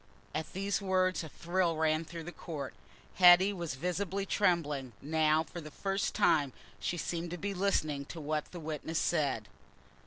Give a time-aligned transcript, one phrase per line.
[0.33, 2.73] At these words a thrill ran through the court.
[3.17, 8.19] Hetty was visibly trembling; now, for the first time, she seemed to be listening to
[8.19, 9.47] what a witness said.